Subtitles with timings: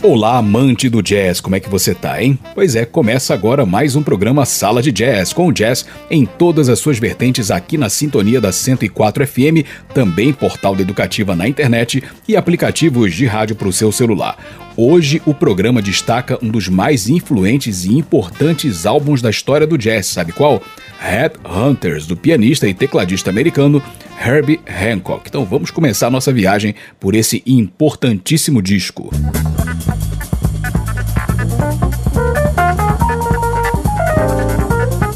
[0.00, 2.38] Olá, amante do jazz, como é que você tá, hein?
[2.54, 6.68] Pois é, começa agora mais um programa Sala de Jazz, com o jazz em todas
[6.68, 12.00] as suas vertentes aqui na sintonia da 104 FM, também portal da Educativa na internet
[12.28, 14.38] e aplicativos de rádio para o seu celular.
[14.80, 20.06] Hoje o programa destaca um dos mais influentes e importantes álbuns da história do jazz,
[20.06, 20.62] sabe qual?
[21.00, 23.82] Headhunters, do pianista e tecladista americano
[24.24, 25.24] Herbie Hancock.
[25.26, 29.10] Então vamos começar nossa viagem por esse importantíssimo disco.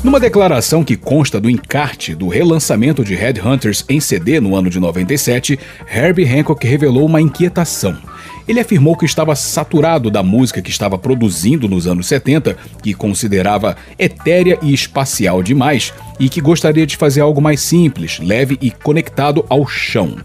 [0.02, 4.80] Numa declaração que consta do encarte do relançamento de Headhunters em CD no ano de
[4.80, 5.56] 97,
[5.88, 7.96] Herbie Hancock revelou uma inquietação.
[8.46, 13.76] Ele afirmou que estava saturado da música que estava produzindo nos anos 70, que considerava
[13.98, 19.44] etérea e espacial demais, e que gostaria de fazer algo mais simples, leve e conectado
[19.48, 20.16] ao chão.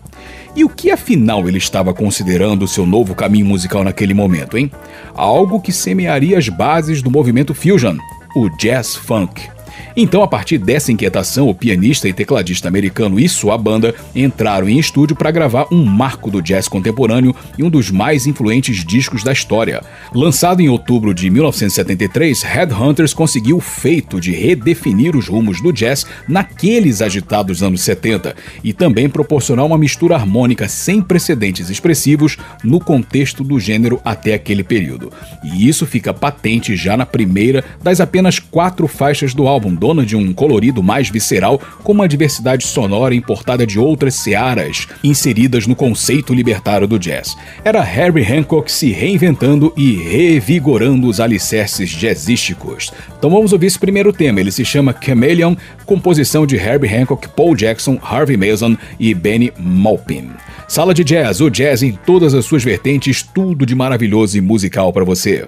[0.55, 4.71] E o que afinal ele estava considerando seu novo caminho musical naquele momento, hein?
[5.13, 7.97] Algo que semearia as bases do movimento fusion,
[8.35, 9.56] o jazz funk.
[9.95, 14.77] Então, a partir dessa inquietação, o pianista e tecladista americano e sua banda entraram em
[14.77, 19.31] estúdio para gravar um marco do jazz contemporâneo e um dos mais influentes discos da
[19.31, 19.81] história.
[20.13, 26.05] Lançado em outubro de 1973, Headhunters conseguiu o feito de redefinir os rumos do jazz
[26.27, 33.43] naqueles agitados anos 70 e também proporcionar uma mistura harmônica sem precedentes expressivos no contexto
[33.43, 35.11] do gênero até aquele período.
[35.43, 40.15] E isso fica patente já na primeira das apenas quatro faixas do álbum, dona de
[40.15, 46.33] um colorido mais visceral, com uma diversidade sonora importada de outras searas, inseridas no conceito
[46.33, 47.35] libertário do jazz.
[47.63, 52.91] Era Harry Hancock se reinventando e revigorando os alicerces jazzísticos.
[53.17, 57.55] Então vamos ouvir esse primeiro tema, ele se chama Chameleon, composição de Herbie Hancock, Paul
[57.55, 60.29] Jackson, Harvey Mason e Benny Maupin.
[60.67, 64.91] Sala de Jazz, o jazz em todas as suas vertentes, tudo de maravilhoso e musical
[64.91, 65.47] para você.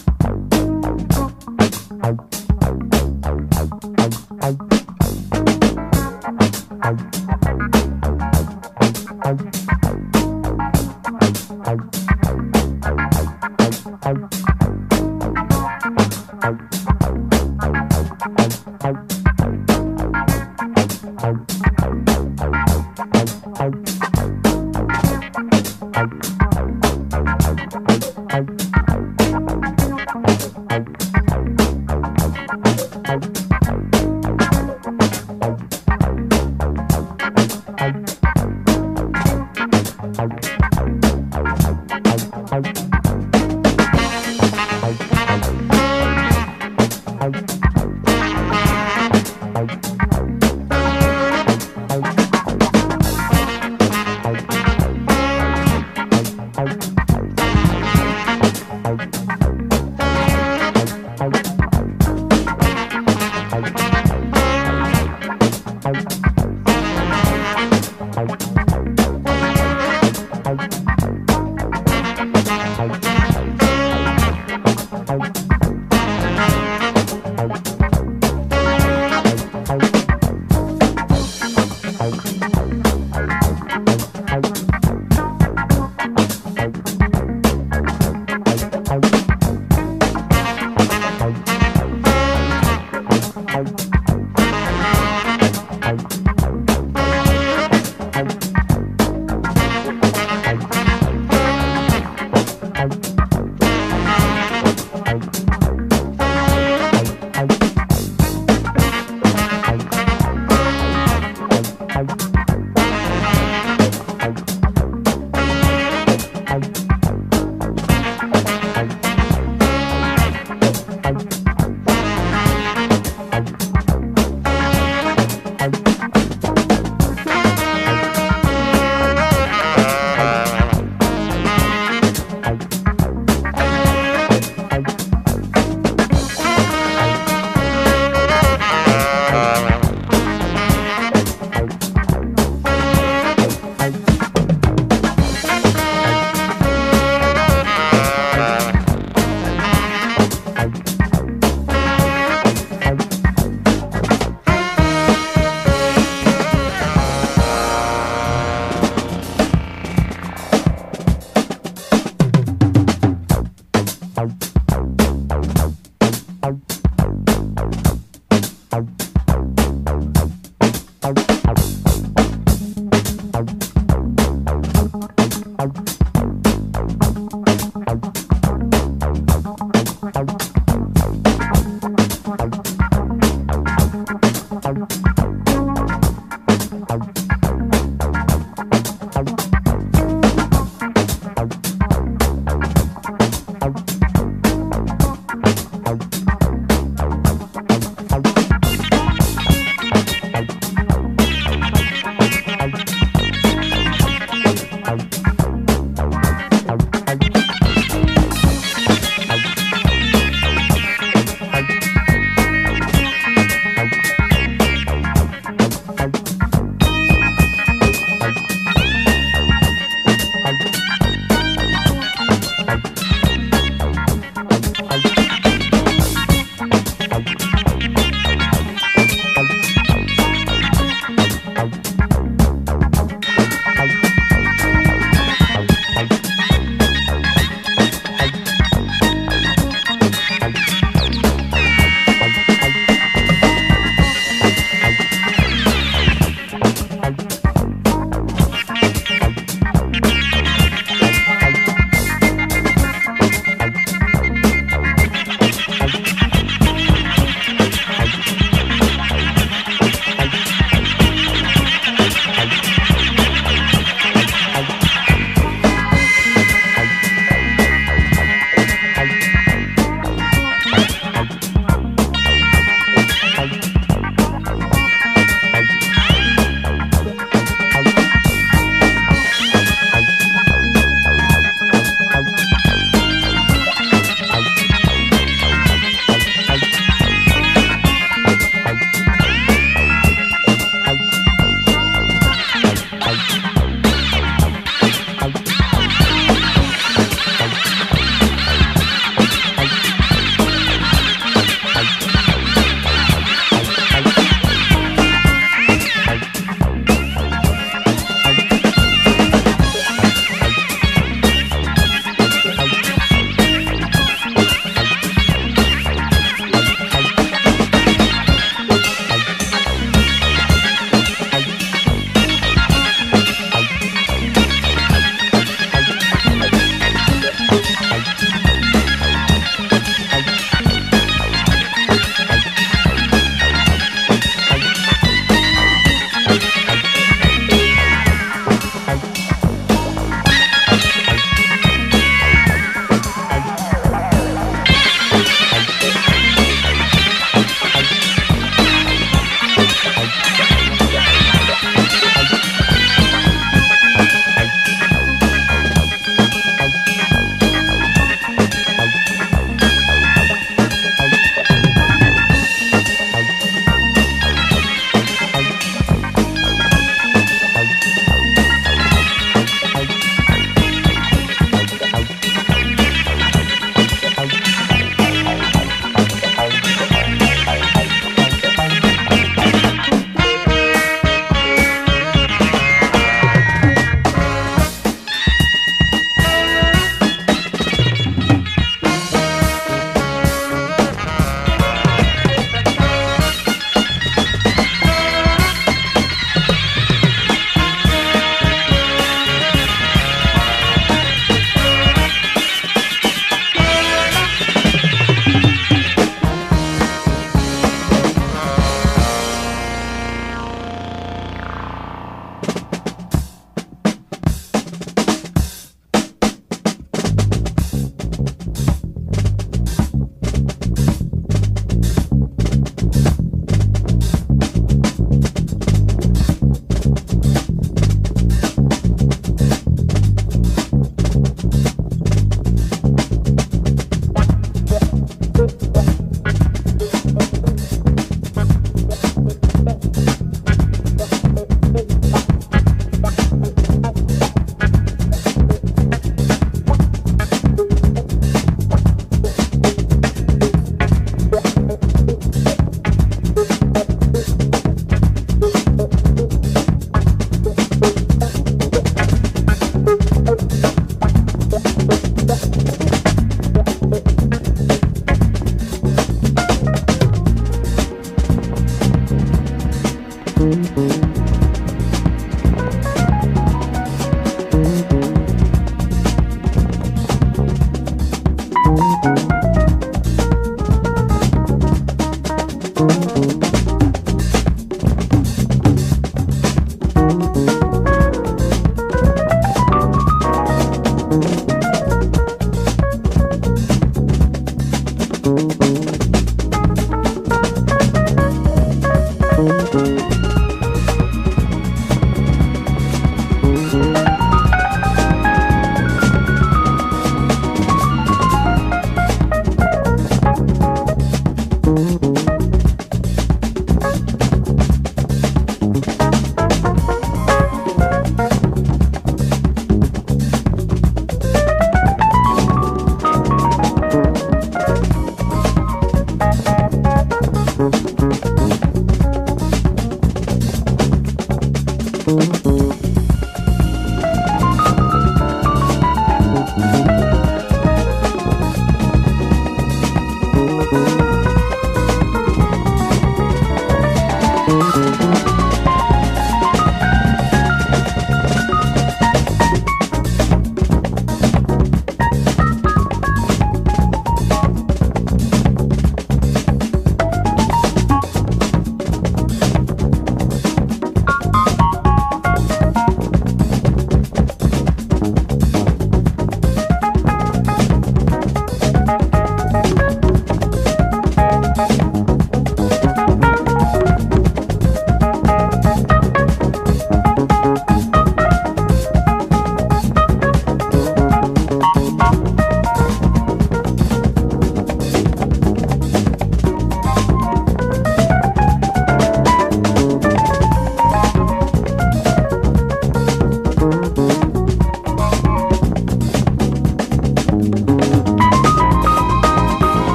[93.47, 93.90] Bye.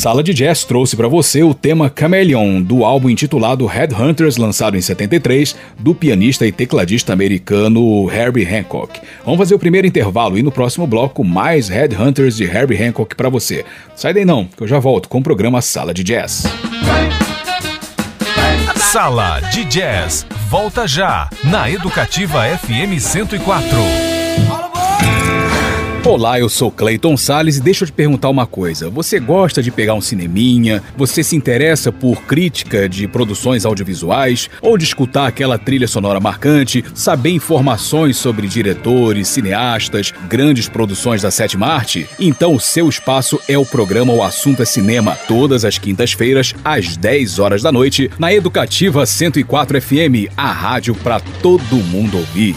[0.00, 4.80] Sala de Jazz trouxe para você o tema Chameleon, do álbum intitulado Headhunters, lançado em
[4.80, 8.98] 73, do pianista e tecladista americano Herbie Hancock.
[9.22, 13.28] Vamos fazer o primeiro intervalo e no próximo bloco mais Headhunters de Herbie Hancock para
[13.28, 13.62] você.
[13.94, 16.44] Sai daí não, que eu já volto com o programa Sala de Jazz.
[18.76, 24.09] Sala de Jazz, volta já, na Educativa FM 104.
[26.02, 28.88] Olá, eu sou Clayton Sales e deixa eu te perguntar uma coisa.
[28.88, 30.82] Você gosta de pegar um cineminha?
[30.96, 34.48] Você se interessa por crítica de produções audiovisuais?
[34.62, 36.82] Ou de escutar aquela trilha sonora marcante?
[36.94, 42.08] Saber informações sobre diretores, cineastas, grandes produções da sétima arte?
[42.18, 46.96] Então o seu espaço é o programa O Assunto é Cinema, todas as quintas-feiras, às
[46.96, 52.56] 10 horas da noite, na Educativa 104 FM, a rádio para todo mundo ouvir.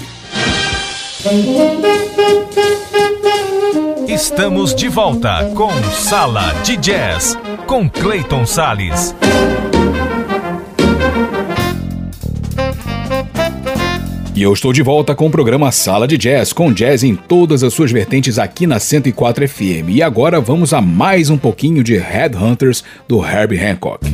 [4.07, 9.15] Estamos de volta com Sala de Jazz com Clayton Sales.
[14.35, 17.63] E eu estou de volta com o programa Sala de Jazz, com jazz em todas
[17.63, 19.89] as suas vertentes aqui na 104 FM.
[19.89, 24.05] E agora vamos a mais um pouquinho de Headhunters do Herbie Hancock.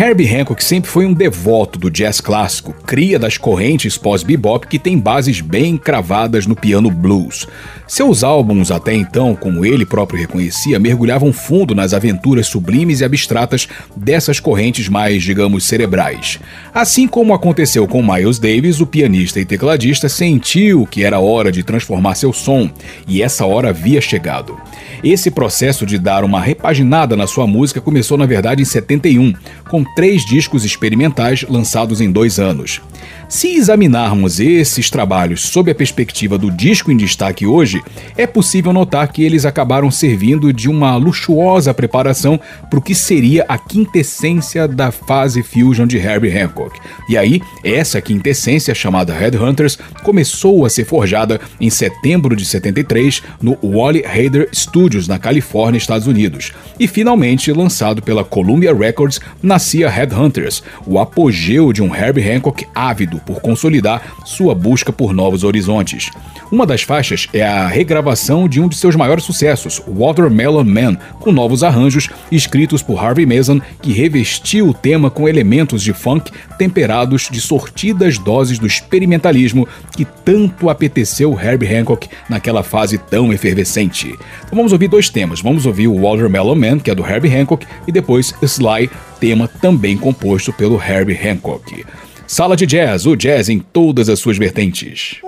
[0.00, 4.96] Herbie Hancock sempre foi um devoto do jazz clássico, cria das correntes pós-bebop que tem
[4.96, 7.48] bases bem cravadas no piano blues.
[7.88, 13.66] Seus álbuns, até então, como ele próprio reconhecia, mergulhavam fundo nas aventuras sublimes e abstratas
[13.96, 16.38] dessas correntes mais, digamos, cerebrais.
[16.74, 21.62] Assim como aconteceu com Miles Davis, o pianista e tecladista sentiu que era hora de
[21.62, 22.70] transformar seu som,
[23.08, 24.54] e essa hora havia chegado.
[25.02, 29.32] Esse processo de dar uma repaginada na sua música começou, na verdade, em 71,
[29.70, 32.82] com três discos experimentais lançados em dois anos.
[33.28, 37.82] Se examinarmos esses trabalhos sob a perspectiva do disco em destaque hoje,
[38.16, 43.44] é possível notar que eles acabaram servindo de uma luxuosa preparação para o que seria
[43.46, 46.80] a quintessência da fase fusion de Herbie Hancock.
[47.06, 53.58] E aí, essa quintessência, chamada Headhunters, começou a ser forjada em setembro de 73 no
[53.62, 56.54] Wally Hader Studios, na Califórnia, Estados Unidos.
[56.80, 63.17] E finalmente, lançado pela Columbia Records, nascia Headhunters, o apogeu de um Herbie Hancock ávido
[63.20, 66.10] por consolidar sua busca por novos horizontes.
[66.50, 71.30] Uma das faixas é a regravação de um de seus maiores sucessos, Watermelon Man, com
[71.30, 77.28] novos arranjos escritos por Harvey Mason, que revestiu o tema com elementos de funk temperados
[77.30, 84.08] de sortidas doses do experimentalismo que tanto apeteceu Herbie Hancock naquela fase tão efervescente.
[84.08, 85.40] Então vamos ouvir dois temas.
[85.40, 89.96] Vamos ouvir o Watermelon Man, que é do Herbie Hancock, e depois Sly, tema também
[89.96, 91.84] composto pelo Herbie Hancock.
[92.30, 95.18] Sala de Jazz, o jazz em todas as suas vertentes.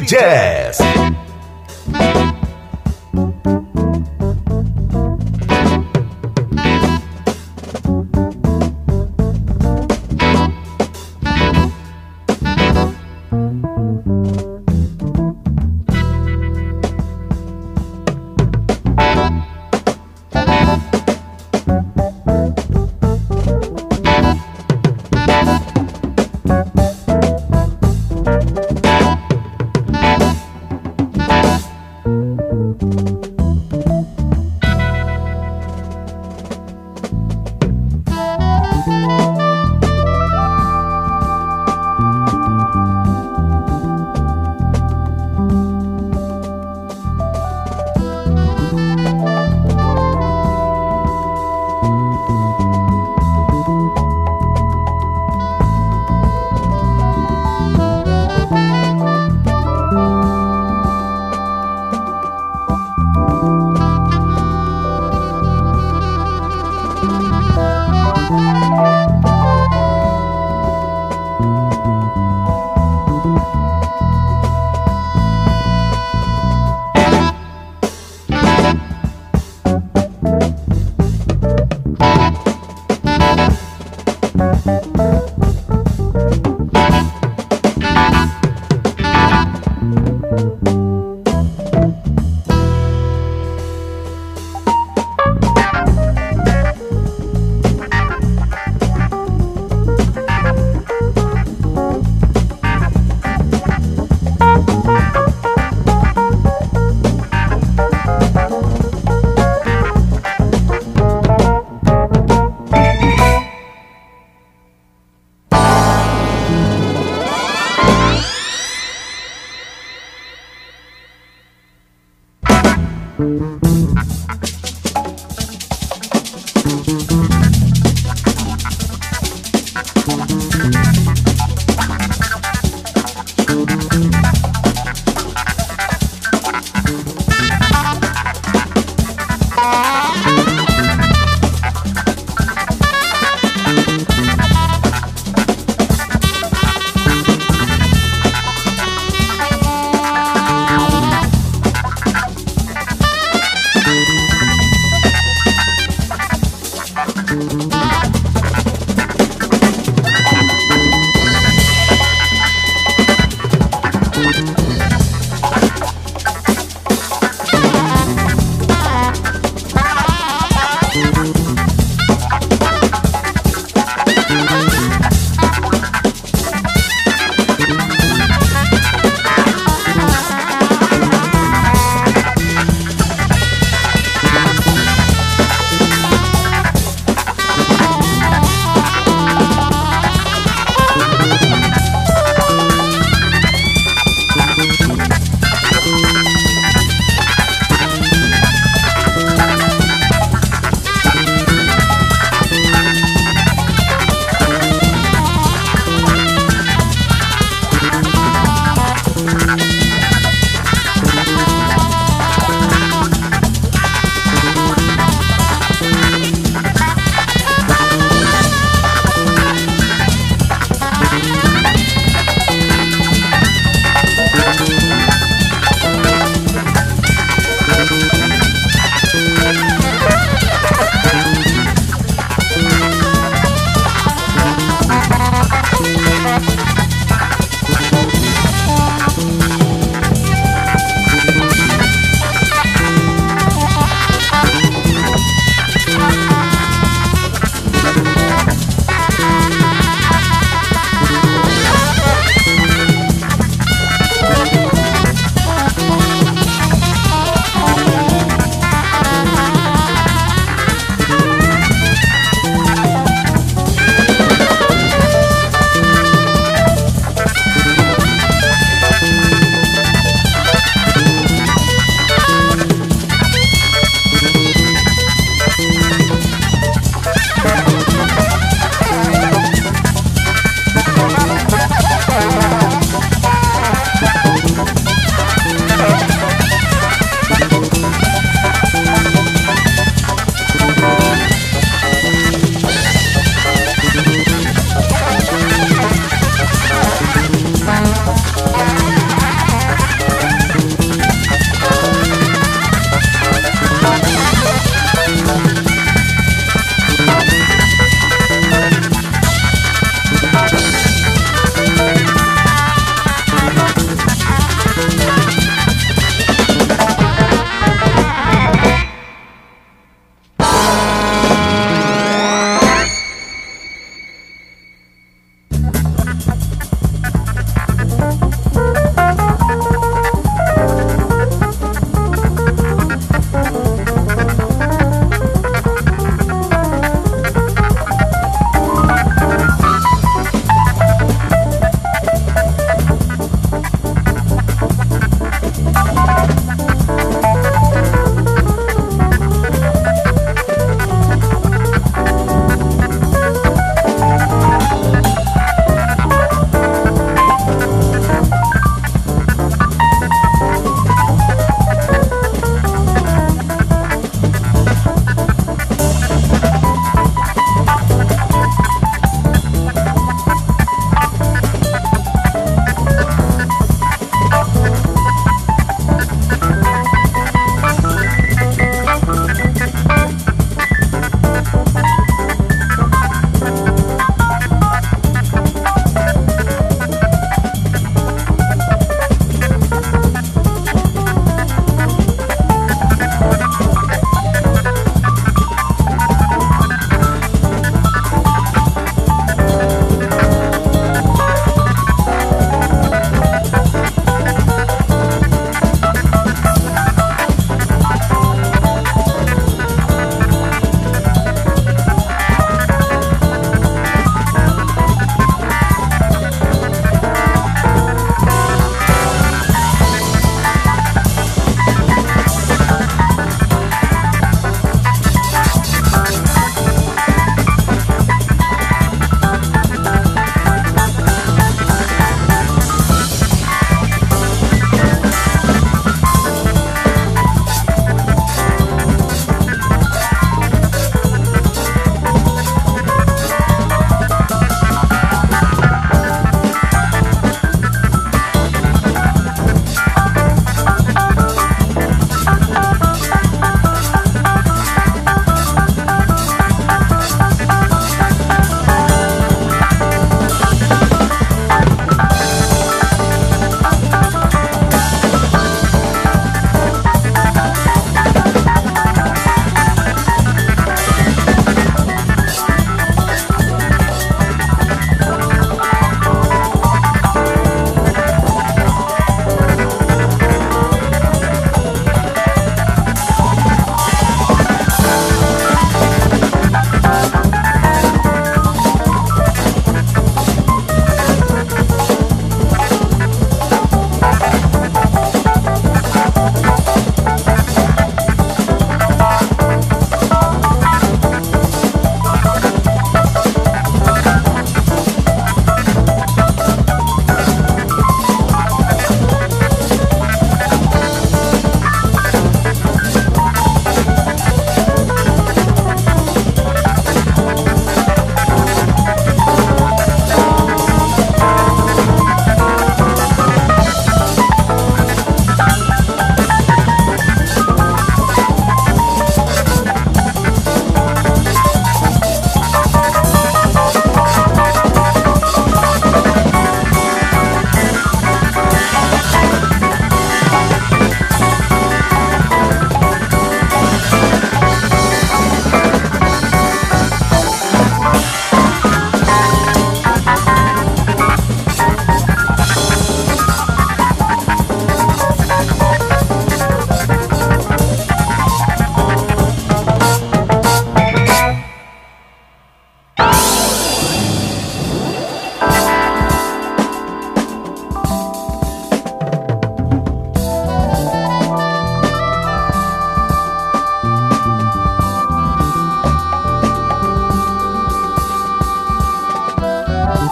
[0.00, 0.81] Jazz.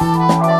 [0.00, 0.59] Música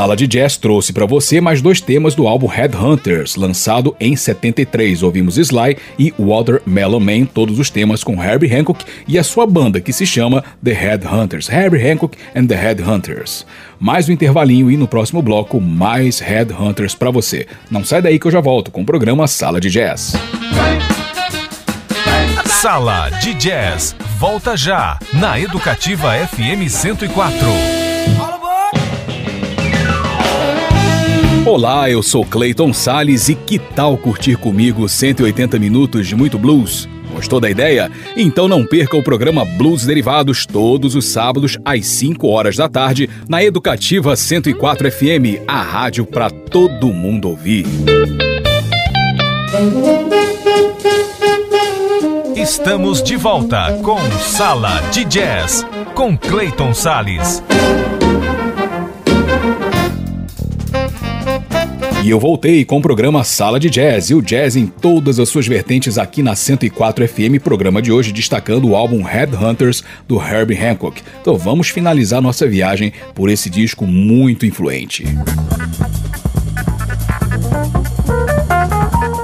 [0.00, 5.02] Sala de Jazz trouxe para você mais dois temas do álbum Headhunters, lançado em 73.
[5.02, 9.78] Ouvimos Sly e Watermelon Man, todos os temas com Herbie Hancock e a sua banda,
[9.78, 11.50] que se chama The Headhunters.
[11.50, 13.44] Herbie Hancock and the Headhunters.
[13.78, 17.46] Mais um intervalinho e no próximo bloco, mais Headhunters para você.
[17.70, 20.14] Não sai daí que eu já volto com o programa Sala de Jazz.
[22.46, 23.94] Sala de Jazz.
[24.18, 27.79] Volta já na Educativa FM 104.
[31.46, 36.86] Olá, eu sou Clayton Sales e que tal curtir comigo 180 minutos de muito blues?
[37.12, 37.90] Gostou da ideia?
[38.14, 43.08] Então não perca o programa Blues Derivados todos os sábados às 5 horas da tarde
[43.26, 47.64] na Educativa 104 FM, a rádio para todo mundo ouvir.
[52.36, 57.42] Estamos de volta com Sala de Jazz com Clayton Sales.
[62.02, 65.28] E eu voltei com o programa Sala de Jazz e o jazz em todas as
[65.28, 70.56] suas vertentes aqui na 104 FM, programa de hoje destacando o álbum Headhunters do Herbie
[70.56, 71.02] Hancock.
[71.20, 75.04] Então vamos finalizar nossa viagem por esse disco muito influente.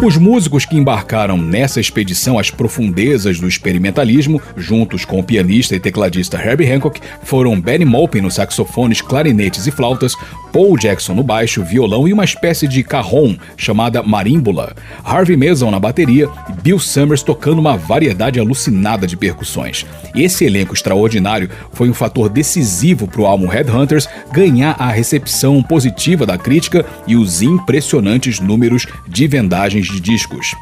[0.03, 5.81] Os músicos que embarcaram nessa expedição às profundezas do experimentalismo, juntos com o pianista e
[5.81, 10.14] tecladista Herbie Hancock, foram Benny Maupin no saxofones, clarinetes e flautas,
[10.57, 15.78] Paul Jackson no baixo, violão e uma espécie de carrom chamada marímbula, Harvey Mason na
[15.78, 19.84] bateria e Bill Summers tocando uma variedade alucinada de percussões.
[20.14, 26.24] Esse elenco extraordinário foi um fator decisivo para o álbum Headhunters ganhar a recepção positiva
[26.24, 30.54] da crítica e os impressionantes números de vendagens de discos.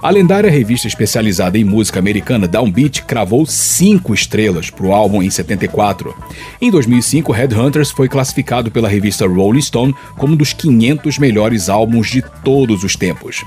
[0.00, 5.28] A lendária revista especializada em música americana Downbeat cravou cinco estrelas para o álbum em
[5.28, 6.16] 74.
[6.58, 12.10] Em 2005, Headhunters foi classificado pela revista Rolling Stone como um dos 500 melhores álbuns
[12.10, 13.42] de todos os tempos.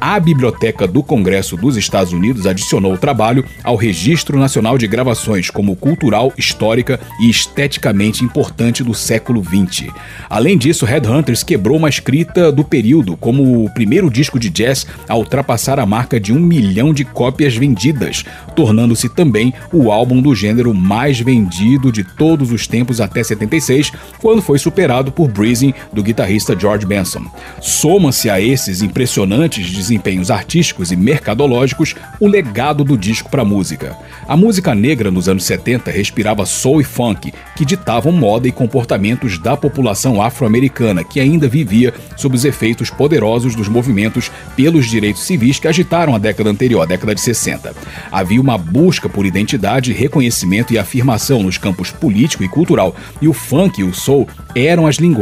[0.00, 5.48] A Biblioteca do Congresso dos Estados Unidos adicionou o trabalho ao Registro Nacional de Gravações
[5.48, 9.88] como cultural, histórica e esteticamente importante do século XX.
[10.28, 15.16] Além disso, Headhunters quebrou uma escrita do período como o primeiro disco de jazz a
[15.16, 18.24] ultrapassar a marca de um milhão de cópias vendidas,
[18.54, 23.90] tornando-se também o álbum do gênero mais vendido de todos os tempos até 76,
[24.20, 27.24] quando foi superado por Breezing do guitarrista George Benson.
[27.60, 33.96] Soma-se a esses impressionantes desempenhos artísticos e mercadológicos o legado do disco para a música.
[34.28, 39.38] A música negra nos anos 70 respirava soul e funk, que ditavam moda e comportamentos
[39.38, 45.58] da população afro-americana, que ainda vivia sob os efeitos poderosos dos movimentos pelos direitos civis
[45.58, 47.74] que agitaram a década anterior, a década de 60.
[48.12, 53.32] Havia uma busca por identidade, reconhecimento e afirmação nos campos político e cultural, e o
[53.32, 55.13] funk e o soul eram as linguagens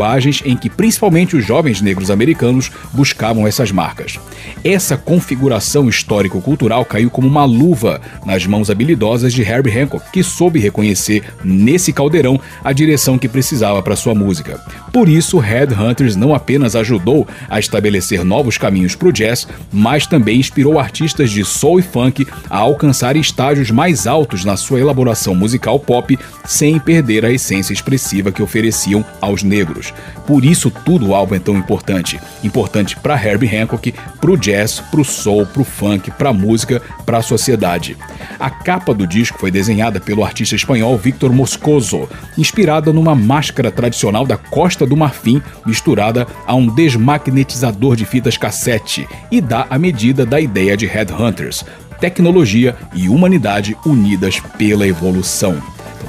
[0.44, 4.18] em que principalmente os jovens negros americanos buscavam essas marcas.
[4.64, 10.58] Essa configuração histórico-cultural caiu como uma luva nas mãos habilidosas de Herbie Hancock, que soube
[10.58, 14.60] reconhecer nesse caldeirão a direção que precisava para sua música.
[14.92, 20.38] Por isso, Headhunters não apenas ajudou a estabelecer novos caminhos para o jazz, mas também
[20.38, 25.78] inspirou artistas de soul e funk a alcançar estágios mais altos na sua elaboração musical
[25.78, 29.81] pop, sem perder a essência expressiva que ofereciam aos negros.
[30.26, 32.20] Por isso tudo o álbum é tão importante.
[32.44, 37.96] Importante para Herbie Hancock, pro jazz, pro soul, pro funk, pra música, pra sociedade.
[38.38, 44.26] A capa do disco foi desenhada pelo artista espanhol Victor Moscoso, inspirada numa máscara tradicional
[44.26, 50.26] da Costa do Marfim misturada a um desmagnetizador de fitas cassete e dá a medida
[50.26, 51.64] da ideia de Headhunters,
[52.00, 55.62] tecnologia e humanidade unidas pela evolução.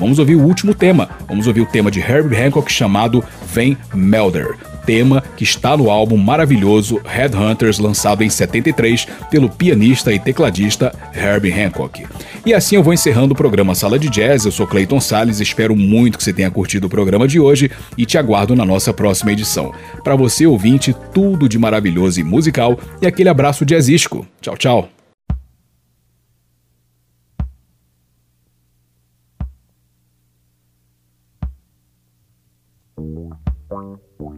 [0.03, 1.07] Vamos ouvir o último tema.
[1.29, 3.23] Vamos ouvir o tema de Herbie Hancock chamado
[3.53, 10.19] Van Melder, tema que está no álbum maravilhoso Headhunters, lançado em 73 pelo pianista e
[10.19, 12.05] tecladista Herbie Hancock.
[12.45, 14.43] E assim eu vou encerrando o programa Sala de Jazz.
[14.43, 18.05] Eu sou Clayton Sales, espero muito que você tenha curtido o programa de hoje e
[18.05, 19.73] te aguardo na nossa próxima edição.
[20.03, 24.27] Para você ouvinte, tudo de maravilhoso e musical e aquele abraço jazzístico.
[24.41, 24.92] Tchau, tchau.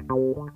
[0.08, 0.56] Wow.